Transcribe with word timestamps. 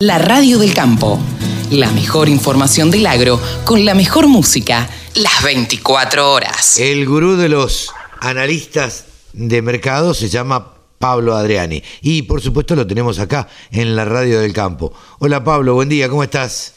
La 0.00 0.16
radio 0.16 0.60
del 0.60 0.74
campo. 0.74 1.18
La 1.72 1.90
mejor 1.90 2.28
información 2.28 2.88
del 2.88 3.04
agro 3.04 3.40
con 3.64 3.84
la 3.84 3.94
mejor 3.94 4.28
música 4.28 4.88
las 5.16 5.42
24 5.42 6.34
horas. 6.34 6.78
El 6.78 7.04
gurú 7.04 7.34
de 7.34 7.48
los 7.48 7.92
analistas 8.20 9.08
de 9.32 9.60
mercado 9.60 10.14
se 10.14 10.28
llama 10.28 10.74
Pablo 11.00 11.34
Adriani. 11.34 11.82
Y 12.00 12.22
por 12.22 12.40
supuesto 12.40 12.76
lo 12.76 12.86
tenemos 12.86 13.18
acá 13.18 13.48
en 13.72 13.96
la 13.96 14.04
radio 14.04 14.38
del 14.38 14.52
campo. 14.52 14.92
Hola 15.18 15.42
Pablo, 15.42 15.74
buen 15.74 15.88
día, 15.88 16.08
¿cómo 16.08 16.22
estás? 16.22 16.76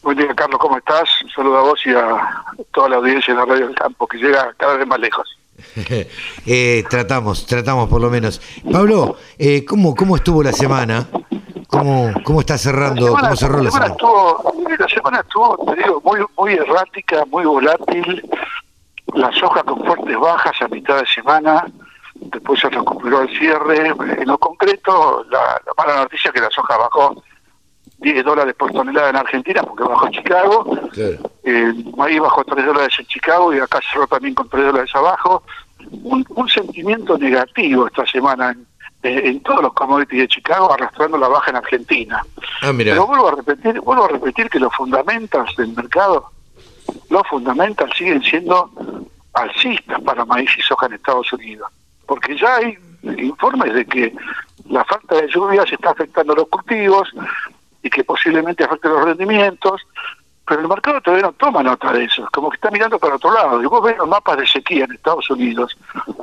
Buen 0.00 0.16
día 0.16 0.34
Carlos, 0.34 0.58
¿cómo 0.58 0.78
estás? 0.78 1.06
Un 1.24 1.30
saludo 1.30 1.58
a 1.58 1.62
vos 1.64 1.80
y 1.84 1.90
a 1.90 2.64
toda 2.72 2.88
la 2.88 2.96
audiencia 2.96 3.34
de 3.34 3.40
la 3.40 3.44
radio 3.44 3.66
del 3.66 3.76
campo 3.76 4.06
que 4.06 4.16
llega 4.16 4.54
cada 4.56 4.78
vez 4.78 4.86
más 4.86 4.98
lejos. 4.98 5.28
Eh, 6.46 6.82
tratamos, 6.88 7.44
tratamos 7.44 7.90
por 7.90 8.00
lo 8.00 8.08
menos. 8.08 8.40
Pablo, 8.72 9.18
eh, 9.38 9.66
¿cómo, 9.66 9.94
¿cómo 9.94 10.16
estuvo 10.16 10.42
la 10.42 10.52
semana? 10.52 11.06
¿Cómo, 11.68 12.10
cómo 12.24 12.40
está 12.40 12.56
cerrando? 12.58 13.06
semana- 13.06 13.20
¿Cómo 13.28 13.36
cerró 13.36 13.62
la 13.62 13.70
semana? 13.70 13.92
Estuvo, 13.92 14.52
la 14.78 14.88
semana 14.88 15.20
estuvo, 15.20 15.74
te 15.74 15.82
digo, 15.82 16.00
muy, 16.02 16.20
muy 16.36 16.52
errática, 16.54 17.24
muy 17.26 17.44
volátil. 17.44 18.28
La 19.14 19.30
soja 19.32 19.62
con 19.62 19.84
fuertes 19.84 20.16
bajas 20.18 20.60
a 20.62 20.68
mitad 20.68 20.98
de 20.98 21.06
semana. 21.06 21.66
Después 22.14 22.60
se 22.60 22.68
recuperó 22.70 23.18
al 23.18 23.28
cierre. 23.38 23.88
En 23.88 24.26
lo 24.26 24.38
concreto, 24.38 25.24
la, 25.30 25.38
la 25.64 25.72
mala 25.76 26.00
noticia 26.02 26.28
es 26.28 26.34
que 26.34 26.40
la 26.40 26.50
soja 26.50 26.76
bajó 26.76 27.22
10 27.98 28.24
dólares 28.24 28.54
por 28.58 28.70
tonelada 28.72 29.10
en 29.10 29.16
Argentina 29.16 29.62
porque 29.62 29.84
bajó 29.84 30.06
en 30.06 30.12
Chicago. 30.12 30.78
Eh, 31.44 31.72
ahí 32.00 32.18
bajó 32.18 32.44
3 32.44 32.64
dólares 32.66 32.94
en 32.98 33.06
Chicago 33.06 33.52
y 33.54 33.58
acá 33.60 33.78
cerró 33.92 34.06
también 34.06 34.34
con 34.34 34.48
3 34.48 34.64
dólares 34.66 34.90
abajo. 34.94 35.42
Un, 36.02 36.24
un 36.30 36.48
sentimiento 36.48 37.16
negativo 37.18 37.86
esta 37.86 38.04
semana 38.06 38.50
en, 38.50 38.66
en 39.02 39.40
todos 39.40 39.62
los 39.62 39.72
commodities 39.74 40.20
de 40.22 40.28
Chicago, 40.28 40.72
arrastrando 40.72 41.18
la 41.18 41.28
baja 41.28 41.50
en 41.50 41.56
Argentina. 41.56 42.24
Ah, 42.62 42.72
mira. 42.72 42.92
Pero 42.92 43.06
vuelvo 43.06 43.28
a 43.28 43.36
repetir, 43.36 43.80
vuelvo 43.80 44.04
a 44.04 44.08
repetir 44.08 44.50
que 44.50 44.58
los 44.58 44.74
fundamentals 44.74 45.54
del 45.56 45.74
mercado, 45.74 46.30
los 47.10 47.22
fundamentals 47.28 47.96
siguen 47.96 48.22
siendo 48.22 48.70
alcistas 49.34 50.00
para 50.02 50.24
maíz 50.24 50.50
y 50.58 50.62
soja 50.62 50.86
en 50.86 50.94
Estados 50.94 51.32
Unidos, 51.32 51.70
porque 52.06 52.36
ya 52.36 52.56
hay 52.56 52.76
informes 53.18 53.72
de 53.74 53.86
que 53.86 54.12
la 54.68 54.84
falta 54.84 55.16
de 55.16 55.28
lluvias 55.28 55.70
está 55.72 55.90
afectando 55.90 56.34
los 56.34 56.48
cultivos 56.48 57.08
y 57.82 57.90
que 57.90 58.02
posiblemente 58.04 58.64
afecte 58.64 58.88
los 58.88 59.04
rendimientos, 59.04 59.80
pero 60.48 60.60
el 60.62 60.68
mercado 60.68 61.00
todavía 61.02 61.26
no 61.26 61.32
toma 61.32 61.62
nota 61.62 61.92
de 61.92 62.04
eso, 62.04 62.26
como 62.32 62.48
que 62.50 62.56
está 62.56 62.70
mirando 62.70 62.98
para 62.98 63.16
otro 63.16 63.32
lado. 63.32 63.62
Y 63.62 63.66
vos 63.66 63.82
ves 63.82 63.96
los 63.98 64.08
mapas 64.08 64.38
de 64.38 64.46
sequía 64.46 64.84
en 64.84 64.92
Estados 64.92 65.28
Unidos 65.30 65.76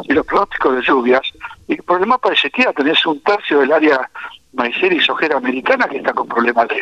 y 0.04 0.14
los 0.14 0.26
pronósticos 0.26 0.76
de 0.76 0.81
lluvias, 0.81 1.22
y 1.68 1.76
por 1.78 2.00
el 2.02 2.08
mapa 2.08 2.30
de 2.31 2.36
sequía 2.38 2.73
tenés 2.73 3.06
un 3.06 3.20
tercio 3.22 3.59
del 3.59 3.72
área 3.72 4.09
maicera 4.53 4.96
y 4.96 5.00
sojera 5.02 5.38
americana 5.38 5.88
que 5.88 5.98
está 5.98 6.14
con 6.14 6.28
problemas 6.28 6.68
de, 6.70 6.81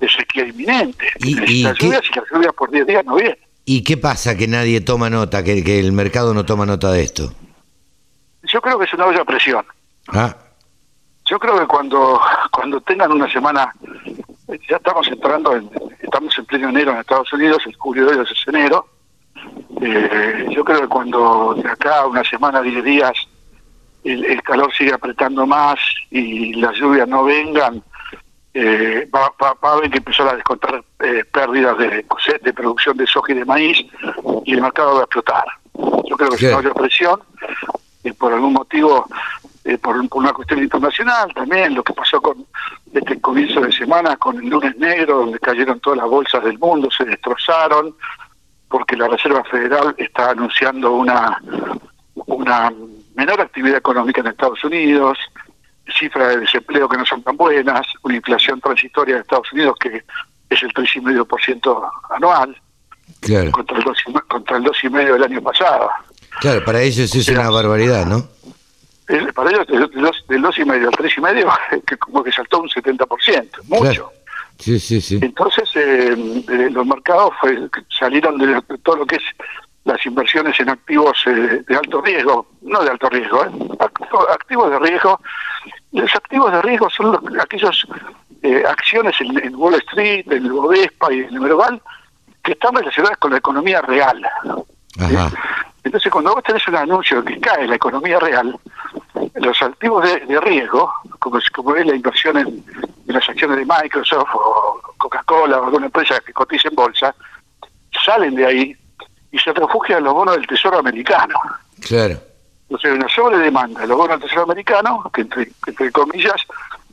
de 0.00 0.08
sequía 0.08 0.46
inminente. 0.46 1.06
¿Y- 1.20 1.32
y 1.32 1.64
qué- 1.64 1.74
lluvias 1.86 2.02
y 2.10 2.18
las 2.18 2.24
lluvias 2.32 2.52
por 2.54 2.70
10 2.70 2.86
días 2.86 3.04
no 3.04 3.14
vienen. 3.16 3.38
¿Y 3.64 3.84
qué 3.84 3.96
pasa 3.96 4.36
que 4.36 4.48
nadie 4.48 4.80
toma 4.80 5.08
nota, 5.08 5.44
que, 5.44 5.62
que 5.62 5.78
el 5.78 5.92
mercado 5.92 6.34
no 6.34 6.44
toma 6.44 6.66
nota 6.66 6.90
de 6.90 7.02
esto? 7.04 7.32
Yo 8.42 8.60
creo 8.60 8.78
que 8.78 8.86
es 8.86 8.94
una 8.94 9.06
olla 9.06 9.20
a 9.22 9.24
presión. 9.24 9.64
Ah, 10.08 10.34
Yo 11.30 11.38
creo 11.38 11.58
que 11.60 11.66
cuando 11.66 12.20
cuando 12.50 12.80
tengan 12.80 13.12
una 13.12 13.30
semana, 13.32 13.72
ya 14.68 14.76
estamos 14.76 15.06
entrando, 15.08 15.54
en, 15.56 15.70
estamos 16.00 16.36
en 16.38 16.44
pleno 16.46 16.68
enero 16.68 16.92
en 16.92 16.98
Estados 16.98 17.32
Unidos, 17.32 17.62
el 17.66 17.74
julio 17.76 18.06
de 18.06 18.14
ellos 18.14 18.30
es 18.30 18.48
enero, 18.48 18.86
eh, 19.80 20.46
yo 20.50 20.64
creo 20.64 20.82
que 20.82 20.88
cuando 20.88 21.54
de 21.54 21.68
acá 21.68 22.06
una 22.06 22.22
semana, 22.24 22.60
10 22.62 22.84
días, 22.84 23.12
el, 24.04 24.24
el 24.24 24.42
calor 24.42 24.72
sigue 24.74 24.92
apretando 24.92 25.46
más 25.46 25.78
y 26.10 26.54
las 26.54 26.76
lluvias 26.76 27.08
no 27.08 27.24
vengan, 27.24 27.82
eh, 28.54 29.08
va, 29.14 29.32
va, 29.42 29.54
va 29.64 29.70
a 29.70 29.72
haber 29.74 29.90
que 29.90 29.98
empezar 29.98 30.28
a 30.28 30.34
descontar 30.36 30.84
eh, 31.00 31.24
pérdidas 31.32 31.78
de, 31.78 32.04
de 32.42 32.52
producción 32.52 32.96
de 32.96 33.06
soja 33.06 33.32
y 33.32 33.36
de 33.36 33.44
maíz 33.44 33.78
y 34.44 34.52
el 34.54 34.60
mercado 34.60 34.94
va 34.94 35.00
a 35.00 35.04
explotar. 35.04 35.44
Yo 36.08 36.16
creo 36.16 36.28
que 36.30 36.34
es 36.34 36.40
Claro. 36.40 36.58
una 36.58 36.74
presión 36.74 37.20
y 38.04 38.12
por 38.12 38.32
algún 38.32 38.52
motivo, 38.52 39.06
eh, 39.64 39.78
por, 39.78 40.06
por 40.08 40.18
una 40.22 40.32
cuestión 40.32 40.62
internacional 40.62 41.32
también, 41.34 41.74
lo 41.74 41.82
que 41.82 41.94
pasó 41.94 42.20
con 42.20 42.44
este 42.92 43.20
comienzo 43.20 43.60
de 43.60 43.72
semana 43.72 44.16
con 44.16 44.36
el 44.38 44.48
lunes 44.48 44.76
negro, 44.76 45.18
donde 45.18 45.38
cayeron 45.38 45.80
todas 45.80 45.98
las 45.98 46.08
bolsas 46.08 46.44
del 46.44 46.58
mundo, 46.58 46.90
se 46.90 47.04
destrozaron, 47.04 47.94
porque 48.68 48.96
la 48.96 49.08
Reserva 49.08 49.42
Federal 49.44 49.94
está 49.98 50.30
anunciando 50.30 50.92
una, 50.92 51.40
una 52.14 52.72
menor 53.14 53.40
actividad 53.40 53.78
económica 53.78 54.20
en 54.20 54.28
Estados 54.28 54.62
Unidos, 54.64 55.18
cifras 55.98 56.28
de 56.28 56.40
desempleo 56.40 56.88
que 56.88 56.96
no 56.96 57.06
son 57.06 57.22
tan 57.22 57.36
buenas, 57.36 57.86
una 58.02 58.16
inflación 58.16 58.60
transitoria 58.60 59.16
en 59.16 59.20
Estados 59.22 59.52
Unidos 59.52 59.76
que 59.80 60.02
es 60.50 60.62
el 60.62 60.72
3,5% 60.72 61.90
anual, 62.10 62.56
claro. 63.20 63.50
contra 63.52 63.78
el 63.78 63.84
2,5% 63.84 64.26
contra 64.28 64.56
el 64.58 64.64
2,5% 64.64 65.12
del 65.12 65.24
año 65.24 65.42
pasado. 65.42 65.90
Claro, 66.40 66.64
para 66.64 66.82
ellos 66.82 67.14
es 67.14 67.28
una 67.28 67.50
barbaridad, 67.50 68.06
¿no? 68.06 68.26
Para 69.34 69.50
ellos 69.50 69.66
del 69.66 69.90
dos- 70.02 70.24
del 70.28 70.42
2,5 70.42 70.72
al 70.86 70.92
3,5 70.94 71.82
que 71.86 71.96
como 71.96 72.22
que 72.22 72.32
saltó 72.32 72.60
un 72.60 72.68
70%, 72.68 73.62
mucho. 73.68 73.82
Claro. 73.82 74.12
Sí, 74.58 74.78
sí, 74.78 75.00
sí. 75.00 75.18
Entonces 75.20 75.68
eh, 75.74 76.14
eh, 76.48 76.68
los 76.70 76.86
mercados 76.86 77.32
fue- 77.40 77.68
salieron 77.98 78.38
de, 78.38 78.46
de 78.46 78.78
todo 78.82 78.96
lo 78.96 79.06
que 79.06 79.16
es 79.16 79.22
las 79.84 80.04
inversiones 80.06 80.58
en 80.60 80.68
activos 80.68 81.18
eh, 81.26 81.62
de 81.66 81.76
alto 81.76 82.00
riesgo, 82.00 82.46
no 82.62 82.82
de 82.84 82.90
alto 82.90 83.08
riesgo, 83.08 83.44
¿eh? 83.44 83.48
Activo- 83.80 84.28
activos 84.30 84.70
de 84.70 84.78
riesgo. 84.78 85.20
Los 85.90 86.14
activos 86.14 86.52
de 86.52 86.62
riesgo 86.62 86.88
son 86.90 87.12
los- 87.12 87.40
aquellos 87.42 87.86
eh, 88.42 88.62
acciones 88.68 89.20
en, 89.20 89.36
en 89.44 89.54
Wall 89.56 89.74
Street, 89.74 90.24
en 90.30 90.44
el 90.44 90.52
Bovespa 90.52 91.12
y 91.12 91.20
en 91.20 91.34
el 91.34 91.40
Merval 91.40 91.80
que 92.44 92.52
están 92.52 92.74
relacionadas 92.74 93.18
con 93.18 93.30
la 93.32 93.38
economía 93.38 93.80
real. 93.82 94.20
Ajá. 95.00 95.30
Entonces, 95.84 96.12
cuando 96.12 96.34
vos 96.34 96.44
tenés 96.44 96.66
un 96.68 96.76
anuncio 96.76 97.22
de 97.22 97.32
que 97.34 97.40
cae 97.40 97.66
la 97.66 97.74
economía 97.76 98.18
real, 98.20 98.56
los 99.34 99.60
activos 99.62 100.04
de, 100.04 100.20
de 100.26 100.40
riesgo, 100.40 100.92
como, 101.18 101.38
es- 101.38 101.50
como 101.50 101.74
es 101.76 101.86
la 101.86 101.94
inversión 101.94 102.36
en, 102.38 102.48
en 102.48 103.14
las 103.14 103.28
acciones 103.28 103.56
de 103.58 103.64
Microsoft 103.64 104.28
o 104.34 104.80
Coca-Cola 104.98 105.60
o 105.60 105.64
alguna 105.66 105.86
empresa 105.86 106.20
que 106.20 106.32
cotiza 106.32 106.68
en 106.68 106.74
bolsa, 106.74 107.14
salen 108.04 108.34
de 108.34 108.46
ahí 108.46 108.76
y 109.30 109.38
se 109.38 109.52
refugian 109.52 109.98
en 109.98 110.04
los 110.04 110.14
bonos 110.14 110.36
del 110.36 110.46
Tesoro 110.46 110.78
americano. 110.78 111.34
Claro. 111.80 112.18
Entonces, 112.68 112.90
hay 112.90 112.96
una 112.98 113.08
sobredemanda 113.08 113.80
de 113.80 113.86
los 113.86 113.96
bonos 113.96 114.18
del 114.20 114.28
Tesoro 114.28 114.42
americano, 114.44 115.10
que 115.12 115.22
entre, 115.22 115.50
entre 115.66 115.90
comillas, 115.92 116.36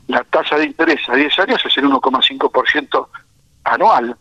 la 0.07 0.23
tasa 0.23 0.55
de 0.57 0.65
interés 0.65 1.01
a 1.09 1.15
10 1.15 1.39
años 1.39 1.61
es 1.65 1.77
el 1.77 1.85
1,5% 1.85 3.07
anual. 3.65 4.15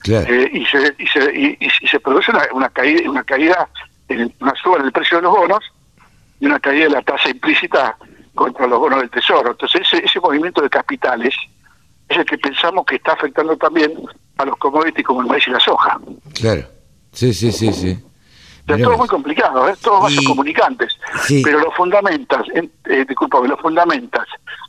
Claro. 0.00 0.26
Eh, 0.32 0.50
y, 0.52 0.66
se, 0.66 0.94
y, 0.98 1.06
se, 1.06 1.32
y, 1.38 1.58
y- 1.60 1.86
se 1.86 2.00
produce 2.00 2.30
una, 2.30 2.42
una 2.52 2.68
caída, 2.70 3.08
una 3.10 3.22
caída 3.22 3.68
en 4.08 4.34
una 4.40 4.54
suba 4.56 4.78
en 4.78 4.86
el 4.86 4.92
precio 4.92 5.18
de 5.18 5.22
los 5.24 5.32
bonos 5.36 5.60
y 6.40 6.46
una 6.46 6.58
caída 6.58 6.84
de 6.84 6.90
la 6.90 7.02
tasa 7.02 7.28
implícita 7.30 7.96
contra 8.34 8.66
los 8.66 8.78
bonos 8.78 9.00
del 9.00 9.10
tesoro. 9.10 9.50
Entonces 9.52 9.82
ese, 9.86 10.04
ese 10.04 10.18
movimiento 10.20 10.60
de 10.62 10.70
capitales 10.70 11.34
es 12.08 12.18
el 12.18 12.24
que 12.24 12.38
pensamos 12.38 12.84
que 12.86 12.96
está 12.96 13.12
afectando 13.12 13.56
también 13.56 13.92
a 14.38 14.44
los 14.44 14.56
commodities 14.56 15.06
como 15.06 15.20
el 15.20 15.26
maíz 15.28 15.46
y 15.46 15.50
la 15.50 15.60
soja. 15.60 15.98
Claro. 16.34 16.62
Sí, 17.12 17.32
sí, 17.34 17.52
sí, 17.52 17.72
sí. 17.72 17.98
O 18.68 18.76
sea, 18.76 18.84
todo 18.84 18.96
muy 18.98 19.08
complicado, 19.08 19.68
¿eh? 19.68 19.74
todos 19.82 20.02
vasos 20.04 20.22
Y- 20.22 20.26
comunicantes. 20.26 20.96
Sí. 21.24 21.42
Pero 21.44 21.58
los 21.58 21.74
fundamentos, 21.74 22.46
en- 22.54 22.70
eh, 22.88 23.04
discúlpame, 23.08 23.48
los 23.48 23.60
fundamentos 23.60 24.24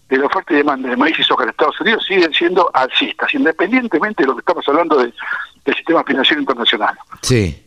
de 0.10 0.18
la 0.18 0.26
oferta 0.26 0.54
y 0.54 0.58
demanda 0.58 0.90
de 0.90 0.98
maíz 0.98 1.18
y 1.20 1.24
soja 1.24 1.44
en 1.44 1.50
Estados 1.50 1.80
Unidos 1.80 2.04
siguen 2.08 2.34
siendo 2.34 2.70
alcistas, 2.74 3.32
independientemente 3.34 4.24
de 4.24 4.28
lo 4.28 4.36
que 4.36 4.40
estamos 4.40 4.68
hablando 4.68 4.98
de- 4.98 5.14
del 5.66 5.76
sistema 5.76 6.04
financiero 6.04 6.42
internacional. 6.42 6.98
Sí. 7.22 7.61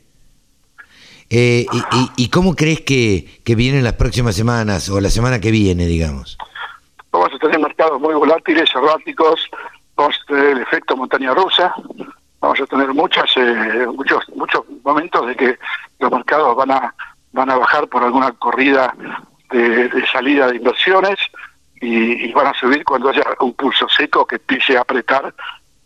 Eh, 1.36 1.66
y, 1.72 2.22
y- 2.24 2.28
cómo 2.28 2.54
crees 2.54 2.82
que, 2.82 3.40
que 3.44 3.56
vienen 3.56 3.82
las 3.82 3.94
próximas 3.94 4.36
semanas 4.36 4.88
o 4.88 5.00
la 5.00 5.10
semana 5.10 5.40
que 5.40 5.50
viene, 5.50 5.84
digamos? 5.86 6.38
Vamos 7.10 7.30
a 7.34 7.38
tener 7.38 7.58
mercados 7.58 8.00
muy 8.00 8.14
volátiles, 8.14 8.70
erráticos, 8.72 9.50
vamos 9.96 10.14
a 10.22 10.26
tener 10.26 10.44
el 10.50 10.58
efecto 10.62 10.96
montaña 10.96 11.34
rusa, 11.34 11.74
vamos 12.40 12.60
a 12.60 12.66
tener 12.66 12.88
muchas 12.94 13.28
eh, 13.36 13.86
muchos 13.96 14.20
muchos 14.36 14.62
momentos 14.84 15.26
de 15.26 15.34
que 15.34 15.58
los 15.98 16.10
mercados 16.12 16.54
van 16.54 16.70
a 16.70 16.94
van 17.32 17.50
a 17.50 17.56
bajar 17.56 17.88
por 17.88 18.04
alguna 18.04 18.30
corrida 18.32 18.94
de, 19.50 19.88
de 19.88 20.06
salida 20.06 20.46
de 20.48 20.56
inversiones 20.56 21.16
y, 21.80 22.26
y 22.28 22.32
van 22.32 22.46
a 22.46 22.54
subir 22.54 22.84
cuando 22.84 23.08
haya 23.08 23.24
un 23.40 23.54
pulso 23.54 23.88
seco 23.88 24.24
que 24.24 24.36
empiece 24.36 24.76
a 24.76 24.82
apretar 24.82 25.34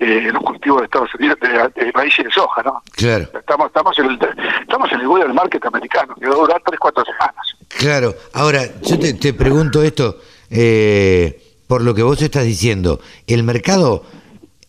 eh, 0.00 0.31
los 0.33 0.43
cultivos 0.43 0.81
de 0.81 0.85
Estados 0.87 1.15
Unidos 1.15 1.39
de, 1.41 1.49
de 1.85 1.93
maíz 1.93 2.15
y 2.19 2.23
de 2.25 2.31
soja, 2.31 2.62
¿no? 2.62 2.83
Claro, 2.93 3.29
Estamos 3.37 3.67
estamos 3.69 3.99
en 3.99 4.06
el 4.06 4.19
estamos 4.62 4.93
en 4.93 5.00
el 5.00 5.09
del 5.09 5.35
market 5.35 5.65
americano 5.67 6.15
que 6.15 6.27
va 6.29 6.35
a 6.35 6.39
durar 6.39 6.62
tres 6.65 6.79
cuatro 6.79 7.05
semanas. 7.05 7.56
claro. 7.69 8.15
Ahora, 8.33 8.62
yo 8.83 8.99
te, 8.99 9.15
te 9.15 9.33
pregunto 9.35 9.83
esto, 9.83 10.19
eh, 10.50 11.43
por 11.67 11.83
lo 11.83 11.95
que 11.95 12.03
vos 12.03 12.21
estás 12.23 12.45
diciendo, 12.45 13.00
¿el 13.27 13.43
mercado 13.43 14.05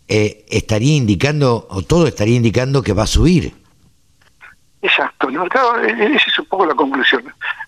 eh, 0.07 0.45
estaría 0.49 0.95
indicando, 0.95 1.67
o 1.69 1.81
todo 1.83 2.07
estaría 2.07 2.35
indicando 2.35 2.81
que 2.81 2.93
va 2.93 3.03
a 3.03 3.07
subir? 3.07 3.53
Exacto, 4.81 5.27
el 5.27 5.37
mercado, 5.37 5.79
eh, 5.83 6.15
esa 6.15 6.25
es 6.29 6.39
un 6.39 6.45
poco 6.45 6.65
la 6.65 6.73
conclusión. 6.73 7.23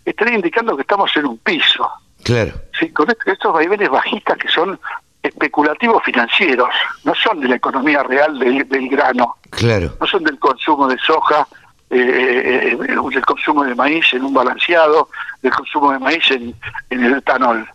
Estaría 0.05 0.33
indicando 0.35 0.75
que 0.75 0.81
estamos 0.81 1.15
en 1.17 1.25
un 1.25 1.37
piso. 1.39 1.87
Claro, 2.23 2.53
Sí, 2.79 2.89
con 2.89 3.09
est- 3.09 3.27
estos 3.27 3.53
vaivenes 3.53 3.89
bajistas 3.89 4.37
que 4.37 4.47
son 4.47 4.79
especulativos 5.23 6.03
financieros, 6.03 6.69
no 7.03 7.13
son 7.15 7.39
de 7.39 7.47
la 7.49 7.55
economía 7.55 8.03
real 8.03 8.37
del, 8.39 8.67
del 8.67 8.89
grano, 8.89 9.37
Claro. 9.49 9.95
no 9.99 10.07
son 10.07 10.23
del 10.23 10.39
consumo 10.39 10.87
de 10.87 10.97
soja, 10.97 11.47
eh, 11.89 11.97
eh, 11.99 12.77
eh, 12.79 13.09
del 13.11 13.25
consumo 13.25 13.63
de 13.63 13.75
maíz 13.75 14.05
en 14.13 14.23
un 14.23 14.33
balanceado, 14.33 15.09
del 15.41 15.51
consumo 15.51 15.91
de 15.91 15.99
maíz 15.99 16.23
en, 16.31 16.55
en 16.89 17.03
el 17.03 17.17
etanol. 17.17 17.67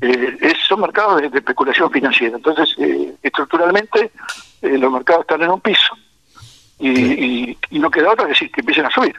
Eh, 0.00 0.38
es- 0.40 0.56
son 0.68 0.80
mercados 0.80 1.20
de, 1.20 1.28
de 1.28 1.38
especulación 1.38 1.90
financiera. 1.90 2.36
Entonces, 2.36 2.74
eh, 2.78 3.12
estructuralmente, 3.22 4.10
eh, 4.62 4.78
los 4.78 4.90
mercados 4.92 5.22
están 5.22 5.42
en 5.42 5.50
un 5.50 5.60
piso 5.60 5.94
y, 6.78 6.88
y- 6.90 7.58
y 7.70 7.78
no 7.78 7.90
queda 7.90 8.12
otra 8.12 8.24
que 8.24 8.30
decir 8.32 8.50
que 8.52 8.60
empiecen 8.60 8.86
a 8.86 8.90
subir. 8.90 9.14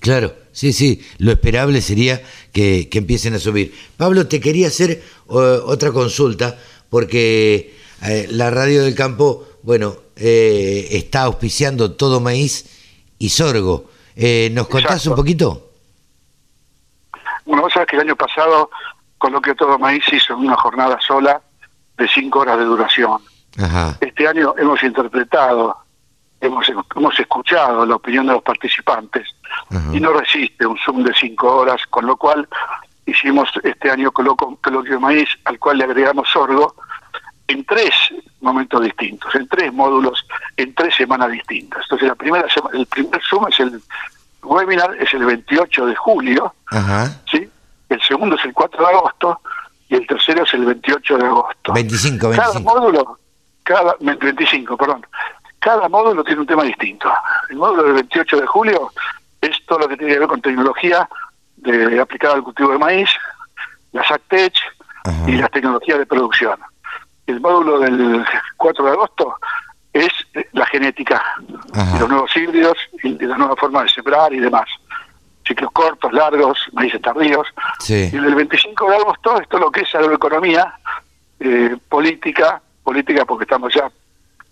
Claro, 0.00 0.32
sí, 0.52 0.72
sí, 0.72 1.04
lo 1.18 1.32
esperable 1.32 1.80
sería 1.80 2.20
que, 2.52 2.88
que 2.88 2.98
empiecen 2.98 3.34
a 3.34 3.38
subir. 3.40 3.74
Pablo, 3.96 4.28
te 4.28 4.40
quería 4.40 4.68
hacer 4.68 5.02
otra 5.26 5.90
consulta, 5.90 6.56
porque 6.90 7.76
eh, 8.02 8.26
la 8.30 8.50
radio 8.50 8.82
del 8.82 8.94
campo, 8.94 9.46
bueno, 9.62 9.94
eh, 10.16 10.88
está 10.90 11.22
auspiciando 11.22 11.92
todo 11.92 12.20
maíz 12.20 12.66
y 13.18 13.28
sorgo. 13.30 13.90
Eh, 14.16 14.50
¿Nos 14.52 14.68
contás 14.68 14.92
Exacto. 14.96 15.10
un 15.10 15.16
poquito? 15.16 15.70
Bueno, 17.46 17.62
vos 17.62 17.72
sabés 17.72 17.88
que 17.88 17.96
el 17.96 18.02
año 18.02 18.16
pasado 18.16 18.70
Coloquio 19.18 19.54
Todo 19.54 19.78
Maíz 19.78 20.04
hizo 20.12 20.36
una 20.36 20.56
jornada 20.56 20.98
sola 21.00 21.40
de 21.96 22.08
cinco 22.08 22.40
horas 22.40 22.58
de 22.58 22.64
duración. 22.64 23.20
Ajá, 23.58 23.96
Este 24.00 24.26
año 24.28 24.54
hemos 24.56 24.82
interpretado, 24.82 25.76
hemos, 26.40 26.66
hemos 26.96 27.18
escuchado 27.18 27.84
la 27.84 27.96
opinión 27.96 28.26
de 28.26 28.34
los 28.34 28.42
participantes 28.42 29.26
Ajá. 29.68 29.90
y 29.92 30.00
no 30.00 30.12
resiste 30.12 30.66
un 30.66 30.78
Zoom 30.78 31.02
de 31.02 31.12
cinco 31.14 31.56
horas, 31.56 31.80
con 31.90 32.06
lo 32.06 32.16
cual 32.16 32.48
hicimos 33.10 33.48
este 33.62 33.90
año 33.90 34.10
coloco- 34.12 34.58
coloquio 34.62 34.92
de 34.94 34.98
maíz, 34.98 35.28
al 35.44 35.58
cual 35.58 35.78
le 35.78 35.84
agregamos 35.84 36.28
sorgo, 36.28 36.74
en 37.48 37.64
tres 37.64 37.90
momentos 38.40 38.82
distintos, 38.82 39.34
en 39.34 39.46
tres 39.48 39.72
módulos, 39.72 40.24
en 40.56 40.74
tres 40.74 40.94
semanas 40.94 41.30
distintas. 41.30 41.82
Entonces, 41.82 42.08
la 42.08 42.14
primera 42.14 42.48
sema- 42.48 42.70
el 42.72 42.86
primer 42.86 43.20
Zoom 43.28 43.46
es 43.48 43.58
el 43.60 43.82
webinar, 44.42 44.94
es 45.00 45.12
el 45.14 45.24
28 45.24 45.86
de 45.86 45.94
julio, 45.96 46.54
ajá. 46.66 47.20
¿sí? 47.30 47.48
El 47.88 48.00
segundo 48.02 48.36
es 48.36 48.44
el 48.44 48.52
4 48.54 48.86
de 48.86 48.92
agosto 48.94 49.40
y 49.88 49.96
el 49.96 50.06
tercero 50.06 50.44
es 50.44 50.54
el 50.54 50.64
28 50.64 51.18
de 51.18 51.26
agosto. 51.26 51.72
25, 51.72 52.30
Cada 52.30 52.52
25. 52.52 52.62
módulo, 52.74 53.18
cada 53.64 53.96
25, 54.00 54.76
perdón. 54.76 55.04
Cada 55.58 55.88
módulo 55.88 56.22
tiene 56.24 56.40
un 56.40 56.46
tema 56.46 56.62
distinto. 56.62 57.12
El 57.50 57.56
módulo 57.56 57.82
del 57.82 57.92
28 57.94 58.40
de 58.40 58.46
julio 58.46 58.90
es 59.42 59.56
todo 59.66 59.80
lo 59.80 59.88
que 59.88 59.96
tiene 59.96 60.12
que 60.14 60.18
ver 60.20 60.28
con 60.28 60.40
tecnología 60.40 61.06
de, 61.62 62.00
aplicada 62.00 62.34
al 62.34 62.42
cultivo 62.42 62.72
de 62.72 62.78
maíz, 62.78 63.08
las 63.92 64.10
ACTECH 64.10 64.58
Ajá. 65.04 65.30
y 65.30 65.32
las 65.32 65.50
tecnologías 65.50 65.98
de 65.98 66.06
producción. 66.06 66.58
El 67.26 67.40
módulo 67.40 67.78
del 67.80 68.24
4 68.56 68.84
de 68.84 68.90
agosto 68.90 69.36
es 69.92 70.08
eh, 70.34 70.48
la 70.52 70.66
genética, 70.66 71.22
Ajá. 71.74 71.98
los 71.98 72.08
nuevos 72.08 72.36
híbridos 72.36 72.76
y 73.02 73.18
la 73.24 73.36
nueva 73.36 73.56
forma 73.56 73.82
de 73.82 73.88
sembrar 73.88 74.32
y 74.32 74.38
demás. 74.40 74.68
Ciclos 75.46 75.70
cortos, 75.72 76.12
largos, 76.12 76.58
maíces 76.72 77.00
tardíos. 77.02 77.46
Sí. 77.80 78.10
Y 78.12 78.16
el 78.16 78.34
25 78.34 78.90
de 78.90 78.96
agosto, 78.96 79.40
esto 79.40 79.56
es 79.56 79.60
lo 79.60 79.70
que 79.70 79.80
es 79.80 79.94
agroeconomía, 79.94 80.74
eh, 81.40 81.76
política, 81.88 82.60
política 82.84 83.24
porque 83.24 83.44
estamos 83.44 83.72
ya 83.74 83.90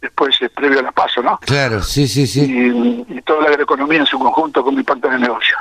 después, 0.01 0.41
eh, 0.41 0.49
previo 0.51 0.81
a 0.81 0.83
la 0.83 0.93
paso, 0.93 1.23
¿no? 1.23 1.39
Claro, 1.39 1.83
sí, 1.83 2.09
sí, 2.09 2.27
sí. 2.27 2.41
Y, 2.41 3.17
y 3.17 3.23
toda 3.23 3.43
la 3.43 3.49
agroeconomía 3.51 4.01
en 4.01 4.07
su 4.07 4.19
conjunto 4.19 4.65
con 4.65 4.75
impacto 4.75 5.09
en 5.09 5.15
el 5.15 5.21
negocio. 5.23 5.57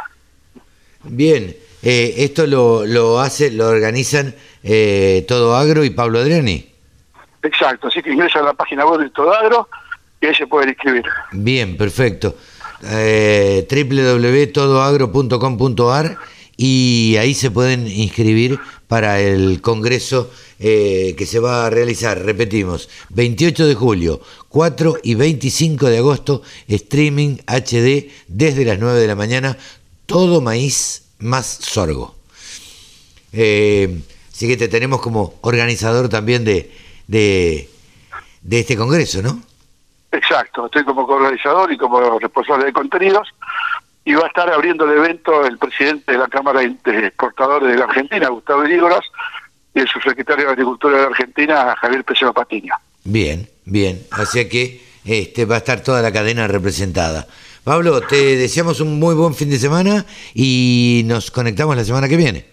Bien, 1.10 1.56
eh, 1.84 2.14
esto 2.18 2.48
lo, 2.48 2.86
lo 2.86 3.20
hace, 3.20 3.52
lo 3.52 3.68
organizan 3.68 4.34
eh, 4.64 5.26
Todo 5.28 5.56
Agro 5.56 5.84
y 5.84 5.90
Pablo 5.90 6.20
Adriani. 6.20 6.66
Exacto, 7.44 7.88
así 7.88 8.02
que 8.02 8.12
ingresa 8.12 8.40
a 8.40 8.44
la 8.44 8.54
página 8.54 8.86
web 8.86 9.02
de 9.02 9.10
Todagro 9.10 9.68
y 10.22 10.26
ahí 10.26 10.36
se 10.36 10.48
pueden 10.48 10.70
inscribir. 10.70 11.04
Bien, 11.32 11.78
perfecto. 11.78 12.36
Eh, 12.84 13.68
www.todoagro.com.ar 13.70 16.18
y 16.58 17.16
ahí 17.20 17.36
se 17.36 17.52
pueden 17.52 17.88
inscribir 17.88 18.60
para 18.88 19.20
el 19.20 19.62
congreso 19.62 20.32
eh, 20.60 21.14
que 21.18 21.28
se 21.28 21.40
va 21.40 21.68
a 21.68 21.70
realizar, 21.70 22.24
repetimos, 22.24 22.90
28 23.10 23.68
de 23.68 23.76
julio, 23.76 24.22
4 24.50 24.98
y 25.04 25.14
25 25.14 25.88
de 25.88 26.00
agosto, 26.00 26.42
streaming 26.68 27.38
HD 27.46 28.10
desde 28.28 28.66
las 28.66 28.80
9 28.80 29.00
de 29.00 29.08
la 29.08 29.16
mañana, 29.16 29.56
todo 30.08 30.42
maíz 30.42 31.08
más 31.20 31.46
sorgo. 31.46 32.16
Eh, 33.32 34.02
así 34.34 34.48
que 34.48 34.58
te 34.58 34.68
tenemos 34.68 35.00
como 35.02 35.36
organizador 35.42 36.10
también 36.10 36.44
de, 36.44 36.72
de, 37.06 37.70
de 38.42 38.60
este 38.60 38.76
congreso, 38.76 39.22
¿no? 39.22 39.42
Exacto, 40.12 40.66
estoy 40.66 40.84
como 40.84 41.04
organizador 41.04 41.72
y 41.72 41.78
como 41.78 42.18
responsable 42.18 42.66
de 42.66 42.74
contenidos 42.74 43.28
y 44.08 44.14
va 44.14 44.24
a 44.24 44.28
estar 44.28 44.50
abriendo 44.50 44.86
el 44.86 44.98
evento 44.98 45.46
el 45.46 45.58
presidente 45.58 46.14
de 46.14 46.18
la 46.18 46.28
Cámara 46.28 46.62
de 46.62 47.08
Exportadores 47.08 47.70
de 47.70 47.78
la 47.78 47.84
Argentina, 47.84 48.30
Gustavo 48.30 48.66
Irígoras, 48.66 49.02
y 49.74 49.82
el 49.82 49.88
subsecretario 49.90 50.46
de 50.46 50.52
Agricultura 50.54 50.96
de 50.96 51.02
la 51.02 51.08
Argentina, 51.10 51.76
Javier 51.76 52.06
Pesero 52.06 52.34
Patiño. 52.34 52.74
Bien, 53.04 53.50
bien. 53.66 54.02
Así 54.12 54.48
que 54.48 54.82
este, 55.04 55.44
va 55.44 55.56
a 55.56 55.58
estar 55.58 55.82
toda 55.82 56.02
la 56.02 56.14
cadena 56.14 56.48
representada. 56.48 57.28
Pablo, 57.68 58.00
te 58.00 58.38
deseamos 58.38 58.80
un 58.80 58.98
muy 58.98 59.14
buen 59.14 59.36
fin 59.36 59.50
de 59.50 59.60
semana 59.60 60.06
y 60.34 61.02
nos 61.04 61.30
conectamos 61.32 61.76
la 61.76 61.84
semana 61.84 62.08
que 62.08 62.16
viene. 62.16 62.46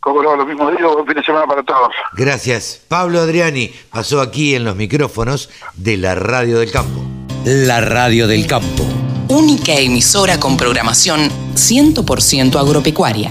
Como 0.00 0.22
no, 0.22 0.36
lo 0.36 0.44
mismo 0.44 0.70
digo, 0.70 0.92
buen 0.92 1.06
fin 1.06 1.14
de 1.14 1.22
semana 1.22 1.46
para 1.46 1.62
todos. 1.62 1.88
Gracias. 2.12 2.82
Pablo 2.86 3.20
Adriani 3.20 3.72
pasó 3.90 4.20
aquí 4.20 4.54
en 4.54 4.64
los 4.64 4.76
micrófonos 4.76 5.48
de 5.76 5.96
la 5.96 6.14
Radio 6.14 6.58
del 6.58 6.70
Campo. 6.70 7.00
La 7.46 7.80
Radio 7.80 8.28
del 8.28 8.46
Campo. 8.46 8.84
Única 9.28 9.72
emisora 9.72 10.38
con 10.38 10.58
programación 10.58 11.30
100% 11.54 12.56
agropecuaria. 12.56 13.30